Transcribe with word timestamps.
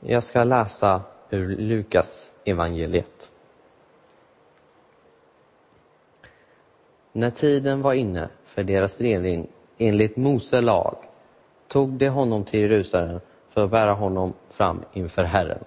Jag 0.00 0.22
ska 0.22 0.44
läsa 0.44 1.02
ur 1.30 1.56
Lukas 1.56 2.32
evangeliet. 2.44 3.32
När 7.12 7.30
tiden 7.30 7.82
var 7.82 7.92
inne 7.92 8.28
för 8.44 8.62
deras 8.62 9.00
rening 9.00 9.48
enligt 9.78 10.16
Mose 10.16 10.60
lag 10.60 10.96
tog 11.68 11.90
de 11.90 12.08
honom 12.08 12.44
till 12.44 12.60
Jerusalem 12.60 13.20
för 13.50 13.64
att 13.64 13.70
bära 13.70 13.92
honom 13.92 14.32
fram 14.50 14.84
inför 14.92 15.24
Herren. 15.24 15.64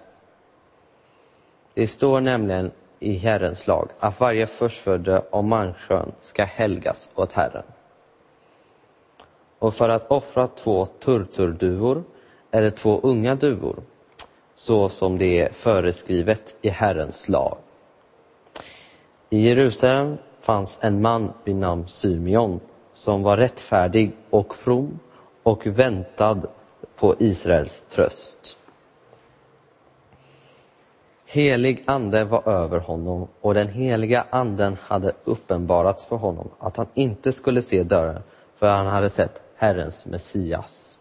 Det 1.74 1.86
står 1.86 2.20
nämligen 2.20 2.70
i 2.98 3.16
Herrens 3.16 3.66
lag 3.66 3.88
att 3.98 4.20
varje 4.20 4.46
förstfödde 4.46 5.22
av 5.30 5.44
människan 5.44 6.12
ska 6.20 6.44
helgas 6.44 7.10
åt 7.14 7.32
Herren. 7.32 7.64
Och 9.58 9.74
för 9.74 9.88
att 9.88 10.10
offra 10.10 10.46
två 10.46 10.86
turturduvor 10.86 12.04
eller 12.50 12.70
två 12.70 13.00
unga 13.02 13.34
duvor, 13.34 13.82
så 14.56 14.88
som 14.88 15.18
det 15.18 15.40
är 15.40 15.52
föreskrivet 15.52 16.56
i 16.62 16.68
Herrens 16.68 17.28
lag. 17.28 17.56
I 19.30 19.48
Jerusalem 19.48 20.16
fanns 20.40 20.78
en 20.82 21.02
man 21.02 21.32
vid 21.44 21.56
namn 21.56 21.88
Symeon 21.88 22.60
som 22.94 23.22
var 23.22 23.36
rättfärdig 23.36 24.16
och 24.30 24.54
from 24.54 24.98
och 25.42 25.66
väntad 25.66 26.42
på 26.96 27.14
Israels 27.18 27.82
tröst. 27.82 28.58
Helig 31.26 31.82
ande 31.86 32.24
var 32.24 32.48
över 32.48 32.78
honom 32.78 33.28
och 33.40 33.54
den 33.54 33.68
heliga 33.68 34.26
anden 34.30 34.76
hade 34.80 35.12
uppenbarats 35.24 36.06
för 36.06 36.16
honom 36.16 36.50
att 36.58 36.76
han 36.76 36.86
inte 36.94 37.32
skulle 37.32 37.62
se 37.62 37.82
dörren 37.82 38.22
för 38.56 38.68
han 38.68 38.86
hade 38.86 39.10
sett 39.10 39.42
Herrens 39.56 40.06
Messias. 40.06 40.98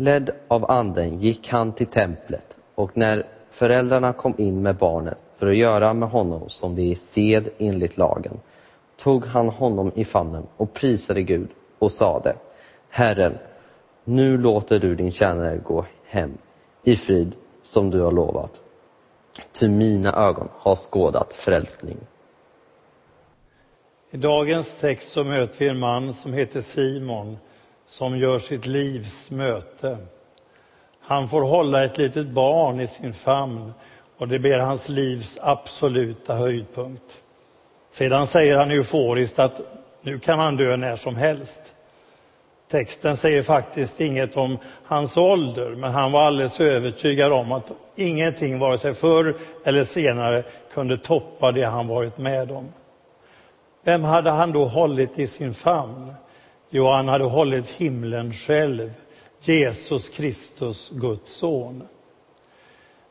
Ledd 0.00 0.30
av 0.48 0.70
anden 0.70 1.18
gick 1.18 1.48
han 1.48 1.72
till 1.72 1.86
templet 1.86 2.56
och 2.74 2.96
när 2.96 3.26
föräldrarna 3.50 4.12
kom 4.12 4.34
in 4.38 4.62
med 4.62 4.76
barnet 4.76 5.18
för 5.36 5.46
att 5.46 5.56
göra 5.56 5.94
med 5.94 6.08
honom 6.08 6.48
som 6.48 6.74
det 6.74 6.82
är 6.90 6.94
sed 6.94 7.48
enligt 7.58 7.96
lagen 7.96 8.40
tog 8.96 9.24
han 9.26 9.48
honom 9.48 9.92
i 9.94 10.04
famnen 10.04 10.46
och 10.56 10.74
prisade 10.74 11.22
Gud 11.22 11.48
och 11.78 11.92
sade 11.92 12.36
Herren, 12.88 13.38
nu 14.04 14.38
låter 14.38 14.78
du 14.78 14.94
din 14.94 15.10
tjänare 15.10 15.56
gå 15.56 15.84
hem 16.04 16.38
i 16.82 16.96
frid 16.96 17.32
som 17.62 17.90
du 17.90 18.00
har 18.00 18.12
lovat. 18.12 18.62
Ty 19.52 19.68
mina 19.68 20.12
ögon 20.12 20.48
har 20.52 20.76
skådat 20.76 21.32
frälsning. 21.32 21.96
I 24.10 24.16
dagens 24.16 24.74
text 24.74 25.12
så 25.12 25.24
möter 25.24 25.58
vi 25.58 25.68
en 25.68 25.78
man 25.78 26.14
som 26.14 26.32
heter 26.32 26.60
Simon 26.60 27.38
som 27.88 28.18
gör 28.18 28.38
sitt 28.38 28.66
livs 28.66 29.30
möte. 29.30 29.98
Han 31.00 31.28
får 31.28 31.42
hålla 31.42 31.84
ett 31.84 31.98
litet 31.98 32.26
barn 32.26 32.80
i 32.80 32.86
sin 32.86 33.14
famn 33.14 33.72
och 34.18 34.28
det 34.28 34.38
blir 34.38 34.58
hans 34.58 34.88
livs 34.88 35.38
absoluta 35.40 36.34
höjdpunkt. 36.34 37.22
Sedan 37.92 38.26
säger 38.26 38.58
han 38.58 38.70
euforiskt 38.70 39.38
att 39.38 39.60
nu 40.02 40.18
kan 40.18 40.38
han 40.38 40.56
dö 40.56 40.76
när 40.76 40.96
som 40.96 41.16
helst. 41.16 41.60
Texten 42.70 43.16
säger 43.16 43.42
faktiskt 43.42 44.00
inget 44.00 44.36
om 44.36 44.58
hans 44.84 45.16
ålder, 45.16 45.70
men 45.70 45.90
han 45.90 46.12
var 46.12 46.22
alldeles 46.22 46.60
övertygad 46.60 47.32
om 47.32 47.52
att 47.52 47.72
ingenting, 47.96 48.58
vare 48.58 48.78
sig 48.78 48.94
förr 48.94 49.36
eller 49.64 49.84
senare, 49.84 50.42
kunde 50.72 50.98
toppa 50.98 51.52
det 51.52 51.64
han 51.64 51.88
varit 51.88 52.18
med 52.18 52.50
om. 52.50 52.68
Vem 53.84 54.04
hade 54.04 54.30
han 54.30 54.52
då 54.52 54.64
hållit 54.64 55.18
i 55.18 55.26
sin 55.26 55.54
famn? 55.54 56.14
Jo, 56.70 56.90
han 56.90 57.08
hade 57.08 57.24
hållit 57.24 57.68
himlen 57.68 58.32
själv, 58.32 58.92
Jesus 59.40 60.08
Kristus, 60.08 60.90
Guds 60.94 61.30
son. 61.30 61.82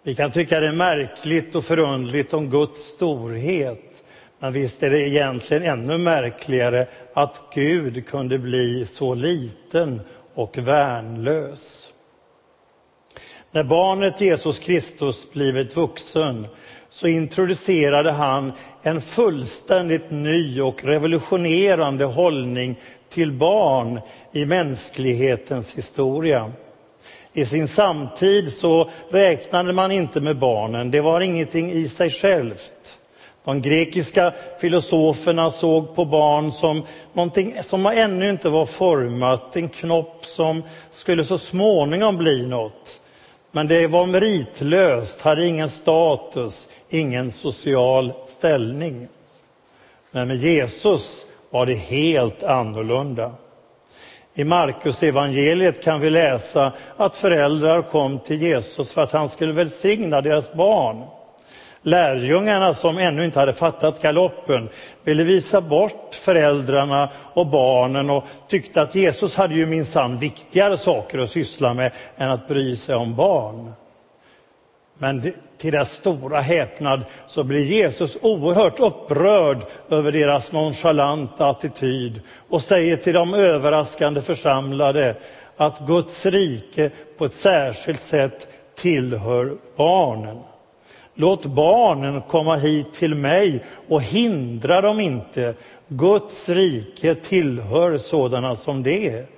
Vi 0.03 0.15
kan 0.15 0.31
tycka 0.31 0.59
det 0.59 0.67
är 0.67 0.71
märkligt 0.71 1.55
och 1.55 1.65
förundligt 1.65 2.33
om 2.33 2.49
Guds 2.49 2.81
storhet, 2.81 4.03
men 4.39 4.53
visst 4.53 4.83
är 4.83 4.89
det 4.89 5.07
egentligen 5.09 5.63
ännu 5.63 5.97
märkligare 5.97 6.87
att 7.13 7.41
Gud 7.53 8.07
kunde 8.07 8.39
bli 8.39 8.85
så 8.85 9.13
liten 9.13 10.01
och 10.33 10.57
värnlös. 10.57 11.93
När 13.51 13.63
barnet 13.63 14.21
Jesus 14.21 14.59
Kristus 14.59 15.31
blivit 15.31 15.75
vuxen 15.75 16.47
så 16.89 17.07
introducerade 17.07 18.11
han 18.11 18.51
en 18.81 19.01
fullständigt 19.01 20.11
ny 20.11 20.61
och 20.61 20.83
revolutionerande 20.83 22.05
hållning 22.05 22.79
till 23.09 23.31
barn 23.31 23.99
i 24.31 24.45
mänsklighetens 24.45 25.77
historia. 25.77 26.51
I 27.33 27.45
sin 27.45 27.67
samtid 27.67 28.53
så 28.53 28.89
räknade 29.11 29.73
man 29.73 29.91
inte 29.91 30.21
med 30.21 30.39
barnen, 30.39 30.91
det 30.91 31.01
var 31.01 31.21
ingenting 31.21 31.71
i 31.71 31.87
sig 31.87 32.09
självt. 32.09 32.73
De 33.43 33.61
grekiska 33.61 34.33
filosoferna 34.59 35.51
såg 35.51 35.95
på 35.95 36.05
barn 36.05 36.51
som 36.51 36.83
någonting 37.13 37.55
som 37.63 37.85
ännu 37.85 38.29
inte 38.29 38.49
var 38.49 38.65
format, 38.65 39.55
en 39.55 39.69
knopp 39.69 40.25
som 40.25 40.63
skulle 40.91 41.25
så 41.25 41.37
småningom 41.37 42.17
bli 42.17 42.47
något. 42.47 43.01
Men 43.51 43.67
det 43.67 43.87
var 43.87 44.05
meritlöst, 44.05 45.21
hade 45.21 45.47
ingen 45.47 45.69
status, 45.69 46.67
ingen 46.89 47.31
social 47.31 48.13
ställning. 48.27 49.07
Men 50.11 50.27
med 50.27 50.37
Jesus 50.37 51.25
var 51.57 51.65
det 51.65 51.75
helt 51.75 52.43
annorlunda. 52.43 53.31
I 54.33 54.43
Markus 54.43 55.03
evangeliet 55.03 55.83
kan 55.83 55.99
vi 55.99 56.09
läsa 56.09 56.73
att 56.97 57.15
föräldrar 57.15 57.81
kom 57.81 58.19
till 58.19 58.41
Jesus 58.41 58.91
för 58.91 59.01
att 59.01 59.11
han 59.11 59.29
skulle 59.29 59.53
välsigna 59.53 60.21
deras 60.21 60.53
barn. 60.53 61.03
Lärjungarna 61.81 62.73
som 62.73 62.97
ännu 62.97 63.25
inte 63.25 63.39
hade 63.39 63.53
fattat 63.53 64.01
galoppen 64.01 64.69
ville 65.03 65.23
visa 65.23 65.61
bort 65.61 66.15
föräldrarna 66.15 67.09
och 67.33 67.47
barnen 67.47 68.09
och 68.09 68.23
tyckte 68.47 68.81
att 68.81 68.95
Jesus 68.95 69.35
hade 69.35 69.53
ju 69.53 69.65
minsann 69.65 70.19
viktigare 70.19 70.77
saker 70.77 71.19
att 71.19 71.29
syssla 71.29 71.73
med 71.73 71.91
än 72.17 72.31
att 72.31 72.47
bry 72.47 72.75
sig 72.75 72.95
om 72.95 73.15
barn. 73.15 73.73
Men 74.97 75.21
till 75.57 75.71
deras 75.71 75.91
stora 75.91 76.41
häpnad 76.41 77.01
så 77.27 77.43
blir 77.43 77.63
Jesus 77.63 78.17
oerhört 78.21 78.79
upprörd 78.79 79.57
över 79.89 80.11
deras 80.11 80.51
nonchalanta 80.51 81.47
attityd 81.47 82.21
och 82.49 82.61
säger 82.61 82.97
till 82.97 83.13
de 83.13 83.33
överraskande 83.33 84.21
församlade 84.21 85.15
att 85.57 85.79
Guds 85.87 86.25
rike 86.25 86.91
på 87.17 87.25
ett 87.25 87.33
särskilt 87.33 88.01
sätt 88.01 88.47
tillhör 88.75 89.57
barnen. 89.75 90.37
Låt 91.15 91.45
barnen 91.45 92.21
komma 92.21 92.55
hit 92.55 92.93
till 92.93 93.15
mig 93.15 93.65
och 93.87 94.01
hindra 94.01 94.81
dem 94.81 94.99
inte. 94.99 95.53
Guds 95.87 96.49
rike 96.49 97.15
tillhör 97.15 97.97
sådana 97.97 98.55
som 98.55 98.83
det. 98.83 99.36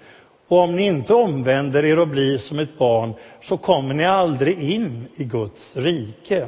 Och 0.50 0.58
om 0.58 0.76
ni 0.76 0.86
inte 0.86 1.14
omvänder 1.14 1.86
er 1.86 2.00
och 2.00 2.08
blir 2.08 2.38
som 2.38 2.60
ett 2.60 2.78
barn 2.78 3.14
så 3.42 3.58
kommer 3.58 3.94
ni 3.94 4.06
aldrig 4.06 4.60
in 4.74 5.08
i 5.16 5.24
Guds 5.24 5.78
rike. 5.78 6.48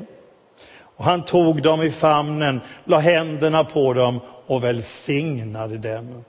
Och 0.97 1.05
han 1.05 1.25
tog 1.25 1.61
dem 1.61 1.81
i 1.81 1.91
famnen, 1.91 2.61
la 2.85 2.99
händerna 2.99 3.63
på 3.63 3.93
dem 3.93 4.19
och 4.47 4.63
välsignade 4.63 5.77
dem. 5.77 6.23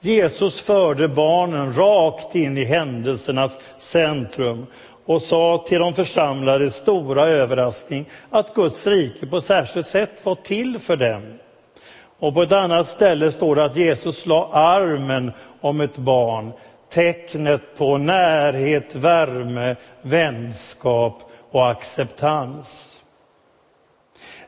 Jesus 0.00 0.60
förde 0.60 1.08
barnen 1.08 1.72
rakt 1.72 2.34
in 2.34 2.58
i 2.58 2.64
händelsernas 2.64 3.58
centrum 3.78 4.66
och 5.06 5.22
sa 5.22 5.64
till 5.68 5.80
de 5.80 5.94
församlade 5.94 6.70
stora 6.70 7.28
överraskning 7.28 8.06
att 8.30 8.54
Guds 8.54 8.86
rike 8.86 9.26
på 9.26 9.40
särskilt 9.40 9.86
sätt 9.86 10.26
var 10.26 10.34
till 10.34 10.78
för 10.78 10.96
dem. 10.96 11.22
Och 12.24 12.34
på 12.34 12.42
ett 12.42 12.52
annat 12.52 12.88
ställe 12.88 13.32
står 13.32 13.56
det 13.56 13.64
att 13.64 13.76
Jesus 13.76 14.26
la 14.26 14.50
armen 14.52 15.32
om 15.60 15.80
ett 15.80 15.96
barn, 15.96 16.52
tecknet 16.90 17.76
på 17.76 17.98
närhet, 17.98 18.94
värme, 18.94 19.76
vänskap 20.02 21.30
och 21.50 21.70
acceptans. 21.70 23.00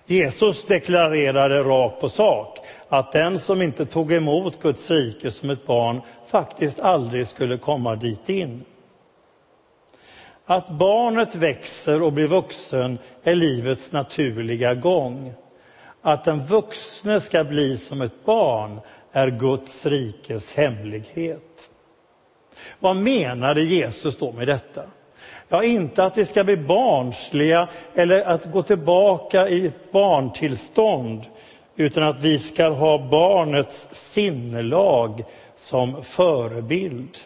Jesus 0.07 0.65
deklarerade 0.65 1.63
rakt 1.63 2.01
på 2.01 2.09
sak 2.09 2.59
att 2.89 3.13
den 3.13 3.39
som 3.39 3.63
inte 3.63 3.87
tog 3.87 4.13
emot 4.13 4.63
Guds 4.63 4.91
rike 4.91 5.31
som 5.31 5.51
ett 5.51 5.67
barn 5.67 6.01
faktiskt 6.27 6.81
aldrig 6.81 7.27
skulle 7.27 7.59
komma 7.59 7.97
dit 7.97 8.29
in. 8.29 8.65
Att 10.47 10.69
barnet 10.69 11.35
växer 11.35 12.03
och 12.03 12.13
blir 12.13 12.29
vuxen 12.29 12.99
är 13.23 13.35
livets 13.35 13.93
naturliga 13.93 14.75
gång. 14.75 15.35
Att 16.07 16.25
den 16.25 16.41
vuxne 16.41 17.21
ska 17.21 17.45
bli 17.45 17.77
som 17.77 18.03
ett 18.03 18.25
barn 18.25 18.81
är 19.13 19.31
Guds 19.31 19.87
rikes 19.87 20.55
hemlighet. 20.55 21.71
Vad 22.79 22.97
menade 22.97 23.63
Jesus 23.63 24.17
då 24.17 24.33
med 24.33 24.47
detta? 24.47 24.83
Ja, 25.49 25.65
inte 25.65 26.05
att 26.05 26.19
vi 26.19 26.25
ska 26.25 26.45
bli 26.45 26.57
barnsliga 26.57 27.69
eller 27.95 28.25
att 28.25 28.53
gå 28.53 28.63
tillbaka 28.63 29.49
i 29.49 29.67
ett 29.67 29.93
barntillstånd 29.93 31.23
utan 31.77 32.03
att 32.03 32.21
vi 32.21 32.39
ska 32.39 32.69
ha 32.69 33.09
barnets 33.11 33.89
sinnelag 33.91 35.25
som 35.57 36.03
förebild. 36.03 37.19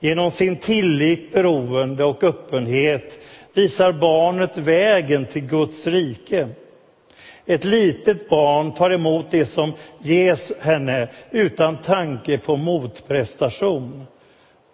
Genom 0.00 0.30
sin 0.30 0.56
tillit, 0.56 1.32
beroende 1.32 2.04
och 2.04 2.24
öppenhet 2.24 3.18
visar 3.54 3.92
barnet 3.92 4.56
vägen 4.58 5.26
till 5.26 5.46
Guds 5.46 5.86
rike. 5.86 6.48
Ett 7.46 7.64
litet 7.64 8.28
barn 8.28 8.74
tar 8.74 8.90
emot 8.90 9.26
det 9.30 9.46
som 9.46 9.72
ges 9.98 10.52
henne 10.60 11.08
utan 11.30 11.76
tanke 11.76 12.38
på 12.38 12.56
motprestation. 12.56 14.06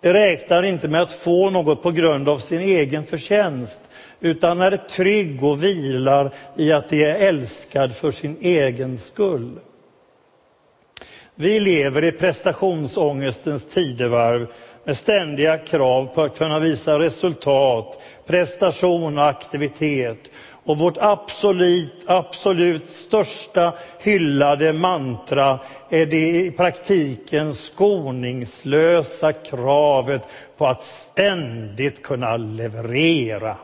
Det 0.03 0.15
räknar 0.15 0.63
inte 0.63 0.89
med 0.89 1.03
att 1.03 1.13
få 1.13 1.51
något 1.51 1.83
på 1.83 1.91
grund 1.91 2.29
av 2.29 2.39
sin 2.39 2.61
egen 2.61 3.07
förtjänst 3.07 3.81
utan 4.21 4.61
är 4.61 4.77
trygg 4.77 5.45
och 5.45 5.65
vilar 5.65 6.31
i 6.57 6.73
att 6.73 6.89
det 6.89 7.05
är 7.05 7.29
älskad 7.29 7.97
för 7.97 8.11
sin 8.11 8.37
egen 8.41 8.99
skull. 8.99 9.61
Vi 11.35 11.61
lever 11.61 12.05
i 12.05 12.13
prestationsångestens 12.13 13.71
tidevarv 13.75 14.47
med 14.85 14.97
ständiga 14.97 15.59
krav 15.59 16.07
på 16.15 16.23
att 16.23 16.39
kunna 16.39 16.59
visa 16.59 16.99
resultat, 16.99 18.03
prestation 18.27 19.19
och 19.19 19.29
aktivitet. 19.29 20.31
Och 20.65 20.79
vårt 20.79 20.97
absolut, 21.01 22.05
absolut 22.07 22.91
största 22.91 23.75
hyllade 24.01 24.73
mantra 24.73 25.59
är 25.91 26.07
det 26.07 26.31
i 26.31 26.51
praktiken 26.51 27.55
skoningslösa 27.55 29.33
kravet 29.33 30.23
på 30.57 30.67
att 30.67 30.83
ständigt 30.83 32.03
kunna 32.03 32.37
leverera. 32.37 33.57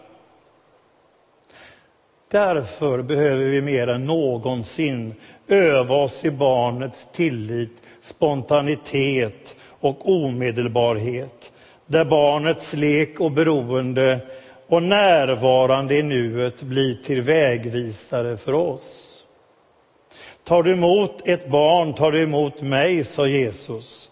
Därför 2.30 3.02
behöver 3.02 3.44
vi 3.44 3.62
mer 3.62 3.86
än 3.86 4.06
någonsin 4.06 5.14
öva 5.48 5.94
oss 5.94 6.24
i 6.24 6.30
barnets 6.30 7.08
tillit, 7.12 7.82
spontanitet 8.02 9.56
och 9.80 10.08
omedelbarhet. 10.08 11.52
Där 11.86 12.04
barnets 12.04 12.72
lek 12.72 13.20
och 13.20 13.32
beroende 13.32 14.20
och 14.66 14.82
närvarande 14.82 15.96
i 15.96 16.02
nuet 16.02 16.62
blir 16.62 16.94
till 16.94 17.22
vägvisare 17.22 18.36
för 18.36 18.52
oss. 18.52 19.12
Tar 20.44 20.62
du 20.62 20.72
emot 20.72 21.28
ett 21.28 21.48
barn 21.48 21.94
tar 21.94 22.12
du 22.12 22.22
emot 22.22 22.60
mig, 22.60 23.04
sa 23.04 23.26
Jesus. 23.26 24.10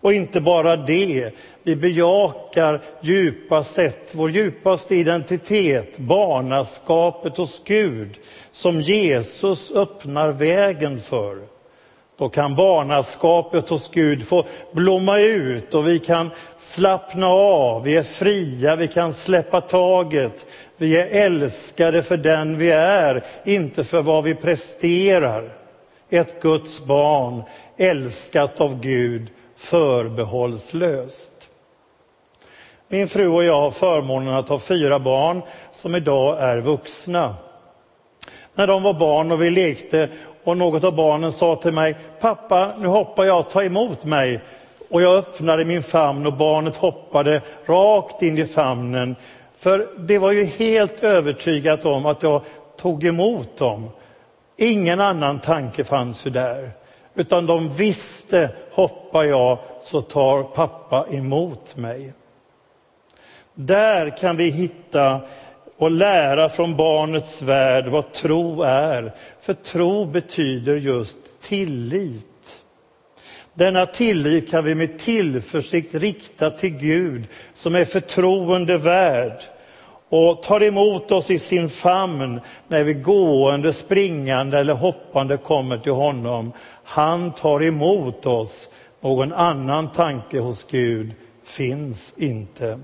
Och 0.00 0.12
inte 0.12 0.40
bara 0.40 0.76
det, 0.76 1.30
vi 1.62 1.76
bejakar 1.76 2.82
djupast 3.00 3.74
sätt, 3.74 4.12
vår 4.14 4.30
djupaste 4.30 4.96
identitet, 4.96 5.98
barnaskapet 5.98 7.36
hos 7.36 7.62
Gud, 7.64 8.18
som 8.52 8.80
Jesus 8.80 9.72
öppnar 9.72 10.32
vägen 10.32 11.00
för. 11.00 11.55
Då 12.18 12.28
kan 12.28 12.54
barnaskapet 12.54 13.68
hos 13.68 13.90
Gud 13.90 14.26
få 14.26 14.44
blomma 14.72 15.18
ut 15.18 15.74
och 15.74 15.88
vi 15.88 15.98
kan 15.98 16.30
slappna 16.58 17.28
av, 17.28 17.82
vi 17.82 17.96
är 17.96 18.02
fria, 18.02 18.76
vi 18.76 18.88
kan 18.88 19.12
släppa 19.12 19.60
taget. 19.60 20.46
Vi 20.76 20.96
är 20.96 21.24
älskade 21.24 22.02
för 22.02 22.16
den 22.16 22.58
vi 22.58 22.70
är, 22.70 23.24
inte 23.44 23.84
för 23.84 24.02
vad 24.02 24.24
vi 24.24 24.34
presterar. 24.34 25.52
Ett 26.10 26.42
Guds 26.42 26.84
barn, 26.84 27.42
älskat 27.76 28.60
av 28.60 28.80
Gud, 28.80 29.28
förbehållslöst. 29.56 31.32
Min 32.88 33.08
fru 33.08 33.28
och 33.28 33.44
jag 33.44 33.60
har 33.60 33.70
förmånen 33.70 34.34
att 34.34 34.48
ha 34.48 34.58
fyra 34.58 34.98
barn 34.98 35.42
som 35.72 35.94
idag 35.94 36.42
är 36.42 36.58
vuxna. 36.58 37.34
När 38.54 38.66
de 38.66 38.82
var 38.82 38.94
barn 38.94 39.32
och 39.32 39.42
vi 39.42 39.50
lekte 39.50 40.08
och 40.46 40.56
något 40.56 40.84
av 40.84 40.94
barnen 40.94 41.32
sa 41.32 41.56
till 41.56 41.72
mig, 41.72 41.96
pappa 42.20 42.74
nu 42.78 42.86
hoppar 42.86 43.24
jag, 43.24 43.50
ta 43.50 43.62
emot 43.62 44.04
mig. 44.04 44.40
Och 44.90 45.02
jag 45.02 45.18
öppnade 45.18 45.64
min 45.64 45.82
famn 45.82 46.26
och 46.26 46.32
barnet 46.32 46.76
hoppade 46.76 47.42
rakt 47.66 48.22
in 48.22 48.38
i 48.38 48.46
famnen. 48.46 49.16
För 49.56 49.88
det 49.98 50.18
var 50.18 50.32
ju 50.32 50.44
helt 50.44 51.04
övertygat 51.04 51.84
om 51.84 52.06
att 52.06 52.22
jag 52.22 52.42
tog 52.76 53.04
emot 53.04 53.56
dem. 53.56 53.90
Ingen 54.56 55.00
annan 55.00 55.40
tanke 55.40 55.84
fanns 55.84 56.26
ju 56.26 56.30
där. 56.30 56.70
Utan 57.14 57.46
de 57.46 57.68
visste, 57.68 58.50
hoppar 58.72 59.24
jag 59.24 59.58
så 59.80 60.00
tar 60.00 60.42
pappa 60.42 61.06
emot 61.10 61.76
mig. 61.76 62.12
Där 63.54 64.16
kan 64.16 64.36
vi 64.36 64.50
hitta 64.50 65.20
och 65.78 65.90
lära 65.90 66.48
från 66.48 66.76
barnets 66.76 67.42
värld 67.42 67.88
vad 67.88 68.12
tro 68.12 68.62
är. 68.62 69.12
För 69.40 69.54
tro 69.54 70.04
betyder 70.04 70.76
just 70.76 71.18
tillit. 71.40 72.62
Denna 73.54 73.86
tillit 73.86 74.50
kan 74.50 74.64
vi 74.64 74.74
med 74.74 74.98
tillförsikt 74.98 75.94
rikta 75.94 76.50
till 76.50 76.70
Gud 76.70 77.24
som 77.54 77.74
är 77.74 77.84
förtroende 77.84 78.78
värd 78.78 79.42
och 80.08 80.42
tar 80.42 80.62
emot 80.62 81.12
oss 81.12 81.30
i 81.30 81.38
sin 81.38 81.68
famn 81.68 82.40
när 82.68 82.84
vi 82.84 82.94
gående, 82.94 83.72
springande 83.72 84.58
eller 84.58 84.74
hoppande 84.74 85.36
kommer 85.36 85.78
till 85.78 85.92
honom. 85.92 86.52
Han 86.84 87.32
tar 87.32 87.62
emot 87.62 88.26
oss. 88.26 88.68
Någon 89.00 89.32
annan 89.32 89.92
tanke 89.92 90.38
hos 90.40 90.66
Gud 90.70 91.12
finns 91.44 92.12
inte. 92.16 92.78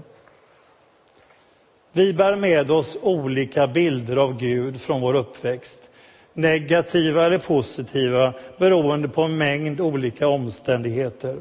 Vi 1.94 2.12
bär 2.12 2.36
med 2.36 2.70
oss 2.70 2.98
olika 3.02 3.66
bilder 3.66 4.16
av 4.16 4.38
Gud 4.38 4.80
från 4.80 5.00
vår 5.00 5.14
uppväxt. 5.14 5.90
Negativa 6.34 7.26
eller 7.26 7.38
positiva 7.38 8.32
beroende 8.58 9.08
på 9.08 9.22
en 9.22 9.38
mängd 9.38 9.80
olika 9.80 10.28
omständigheter. 10.28 11.36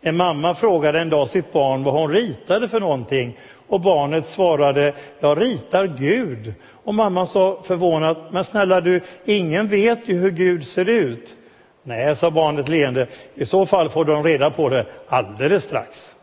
En 0.00 0.16
mamma 0.16 0.54
frågade 0.54 1.00
en 1.00 1.10
dag 1.10 1.28
sitt 1.28 1.52
barn 1.52 1.84
vad 1.84 1.94
hon 1.94 2.10
ritade 2.10 2.68
för 2.68 2.80
någonting 2.80 3.38
och 3.68 3.80
barnet 3.80 4.26
svarade, 4.26 4.92
jag 5.20 5.42
ritar 5.42 5.86
Gud. 5.86 6.54
Och 6.84 6.94
mamman 6.94 7.26
sa 7.26 7.62
förvånat, 7.62 8.18
men 8.30 8.44
snälla 8.44 8.80
du, 8.80 9.00
ingen 9.24 9.68
vet 9.68 10.08
ju 10.08 10.18
hur 10.18 10.30
Gud 10.30 10.66
ser 10.66 10.88
ut. 10.88 11.36
Nej, 11.82 12.16
sa 12.16 12.30
barnet 12.30 12.68
leende, 12.68 13.06
i 13.34 13.46
så 13.46 13.66
fall 13.66 13.88
får 13.88 14.04
de 14.04 14.24
reda 14.24 14.50
på 14.50 14.68
det 14.68 14.86
alldeles 15.08 15.64
strax. 15.64 16.15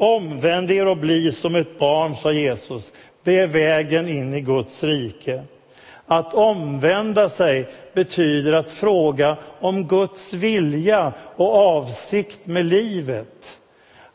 Omvänd 0.00 0.70
er 0.70 0.86
och 0.86 0.96
bli 0.96 1.32
som 1.32 1.54
ett 1.54 1.78
barn, 1.78 2.16
sa 2.16 2.32
Jesus. 2.32 2.92
Det 3.24 3.38
är 3.38 3.46
vägen 3.46 4.08
in 4.08 4.34
i 4.34 4.40
Guds 4.40 4.84
rike. 4.84 5.42
Att 6.06 6.34
omvända 6.34 7.28
sig 7.28 7.68
betyder 7.94 8.52
att 8.52 8.70
fråga 8.70 9.36
om 9.60 9.88
Guds 9.88 10.32
vilja 10.32 11.12
och 11.36 11.54
avsikt 11.54 12.46
med 12.46 12.66
livet. 12.66 13.60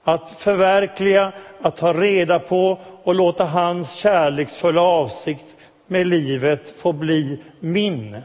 Att 0.03 0.29
förverkliga, 0.29 1.31
att 1.61 1.75
ta 1.75 1.93
reda 1.93 2.39
på 2.39 2.79
och 3.04 3.15
låta 3.15 3.45
hans 3.45 3.95
kärleksfulla 3.95 4.81
avsikt 4.81 5.56
med 5.87 6.07
livet 6.07 6.73
få 6.77 6.94
bli 6.94 7.39
min. 7.59 8.18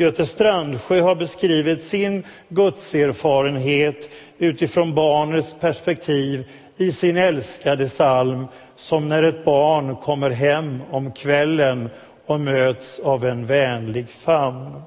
Göte 0.00 0.26
Strandsjö 0.26 1.00
har 1.00 1.14
beskrivit 1.14 1.82
sin 1.82 2.24
gudserfarenhet 2.48 4.08
utifrån 4.38 4.94
barnets 4.94 5.54
perspektiv 5.60 6.44
i 6.76 6.92
sin 6.92 7.16
älskade 7.16 7.88
psalm 7.88 8.46
som 8.76 9.08
när 9.08 9.22
ett 9.22 9.44
barn 9.44 9.96
kommer 9.96 10.30
hem 10.30 10.82
om 10.90 11.12
kvällen 11.12 11.90
och 12.26 12.40
möts 12.40 12.98
av 12.98 13.24
en 13.24 13.46
vänlig 13.46 14.10
famn. 14.10 14.82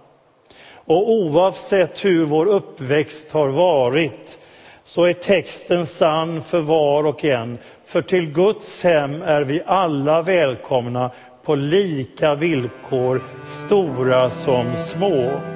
Och 0.86 1.12
oavsett 1.12 2.06
hur 2.06 2.26
vår 2.26 2.46
uppväxt 2.46 3.32
har 3.32 3.50
varit 3.50 4.40
så 4.84 5.04
är 5.04 5.14
texten 5.14 5.86
sann 5.86 6.44
för 6.44 6.60
var 6.60 7.04
och 7.04 7.26
en. 7.26 7.58
För 7.86 8.02
till 8.02 8.32
Guds 8.32 8.84
hem 8.84 9.22
är 9.22 9.42
vi 9.42 9.62
alla 9.66 10.22
välkomna 10.22 11.12
på 11.44 11.56
lika 11.56 12.36
villkor, 12.36 13.24
stora 13.44 14.30
som 14.30 14.76
små. 14.76 15.53